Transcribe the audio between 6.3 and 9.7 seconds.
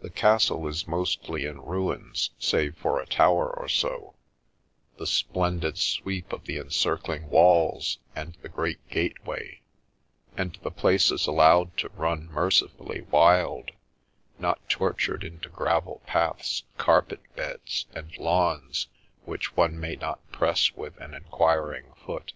of the encircling walls and the great gateway;